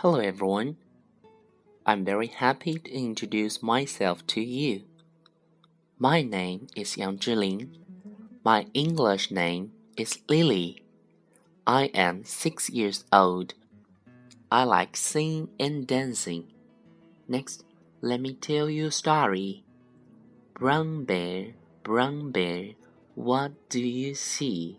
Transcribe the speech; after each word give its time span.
Hello 0.00 0.20
everyone. 0.20 0.76
I'm 1.84 2.04
very 2.04 2.28
happy 2.28 2.78
to 2.78 2.94
introduce 2.94 3.64
myself 3.64 4.24
to 4.28 4.40
you. 4.40 4.84
My 5.98 6.22
name 6.22 6.68
is 6.76 6.96
Yang 6.96 7.18
Zhilin. 7.18 7.70
My 8.44 8.68
English 8.74 9.32
name 9.32 9.72
is 9.96 10.20
Lily. 10.28 10.84
I 11.66 11.86
am 11.86 12.22
six 12.22 12.70
years 12.70 13.06
old. 13.12 13.54
I 14.52 14.62
like 14.62 14.96
singing 14.96 15.48
and 15.58 15.84
dancing. 15.84 16.46
Next, 17.26 17.64
let 18.00 18.20
me 18.20 18.34
tell 18.34 18.70
you 18.70 18.86
a 18.86 18.92
story. 18.92 19.64
Brown 20.54 21.06
bear, 21.06 21.54
brown 21.82 22.30
bear, 22.30 22.74
what 23.16 23.50
do 23.68 23.80
you 23.80 24.14
see? 24.14 24.78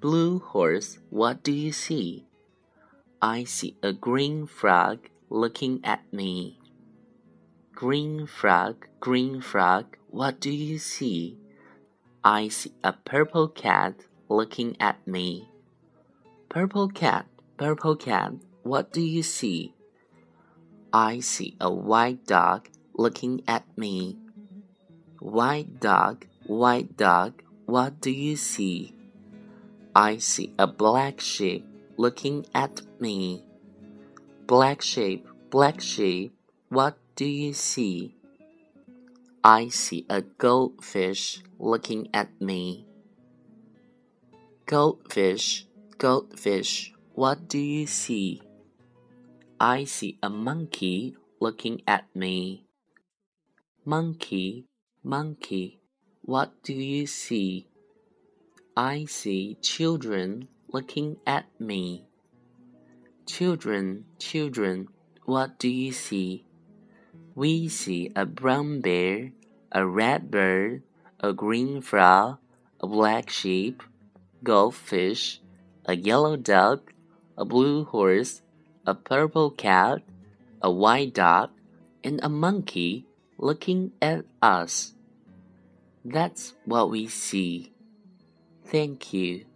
Blue 0.00 0.38
horse, 0.38 0.98
what 1.10 1.42
do 1.42 1.52
you 1.52 1.72
see? 1.72 2.24
I 3.20 3.44
see 3.44 3.76
a 3.82 3.92
green 3.92 4.46
frog 4.46 5.10
looking 5.28 5.84
at 5.84 6.10
me. 6.10 6.58
Green 7.74 8.26
frog, 8.26 8.86
green 8.98 9.42
frog, 9.42 9.98
what 10.08 10.40
do 10.40 10.50
you 10.50 10.78
see? 10.78 11.36
I 12.24 12.48
see 12.48 12.72
a 12.82 12.94
purple 12.94 13.48
cat 13.48 14.06
looking 14.30 14.74
at 14.80 15.06
me. 15.06 15.50
Purple 16.48 16.88
cat, 16.88 17.26
purple 17.58 17.94
cat, 17.94 18.32
what 18.62 18.94
do 18.94 19.02
you 19.02 19.22
see? 19.22 19.74
I 20.94 21.20
see 21.20 21.58
a 21.60 21.70
white 21.70 22.24
dog 22.26 22.70
looking 22.94 23.42
at 23.46 23.64
me. 23.76 24.16
White 25.18 25.78
dog, 25.78 26.24
white 26.46 26.96
dog, 26.96 27.42
what 27.66 28.00
do 28.00 28.10
you 28.10 28.36
see? 28.36 28.94
I 29.94 30.18
see 30.18 30.54
a 30.56 30.68
black 30.68 31.20
sheep 31.20 31.66
looking 31.96 32.46
at 32.54 32.82
me. 33.00 33.44
Black 34.46 34.82
sheep, 34.82 35.26
black 35.50 35.80
sheep, 35.80 36.32
what 36.68 36.96
do 37.16 37.24
you 37.24 37.52
see? 37.52 38.14
I 39.42 39.68
see 39.68 40.06
a 40.08 40.22
goldfish 40.22 41.42
looking 41.58 42.08
at 42.14 42.28
me. 42.40 42.86
Goldfish, 44.66 45.66
goldfish, 45.98 46.92
what 47.14 47.48
do 47.48 47.58
you 47.58 47.86
see? 47.86 48.42
I 49.58 49.84
see 49.84 50.18
a 50.22 50.30
monkey 50.30 51.16
looking 51.40 51.82
at 51.88 52.04
me. 52.14 52.66
Monkey, 53.84 54.66
monkey, 55.02 55.80
what 56.22 56.62
do 56.62 56.74
you 56.74 57.06
see? 57.06 57.69
I 58.80 59.04
see 59.04 59.58
children 59.60 60.48
looking 60.72 61.18
at 61.26 61.44
me. 61.60 62.06
Children, 63.26 64.06
children, 64.18 64.88
what 65.26 65.58
do 65.58 65.68
you 65.68 65.92
see? 65.92 66.46
We 67.34 67.68
see 67.68 68.10
a 68.16 68.24
brown 68.24 68.80
bear, 68.80 69.32
a 69.70 69.84
red 69.84 70.30
bird, 70.30 70.82
a 71.20 71.34
green 71.34 71.82
frog, 71.82 72.38
a 72.80 72.86
black 72.86 73.28
sheep, 73.28 73.82
goldfish, 74.42 75.42
a 75.84 75.94
yellow 75.94 76.38
duck, 76.38 76.94
a 77.36 77.44
blue 77.44 77.84
horse, 77.84 78.40
a 78.86 78.94
purple 78.94 79.50
cat, 79.50 80.00
a 80.62 80.70
white 80.72 81.12
dog, 81.12 81.50
and 82.02 82.18
a 82.22 82.30
monkey 82.30 83.04
looking 83.36 83.92
at 84.00 84.24
us. 84.40 84.94
That's 86.02 86.54
what 86.64 86.88
we 86.88 87.08
see. 87.08 87.74
Thank 88.70 89.14
you. 89.14 89.49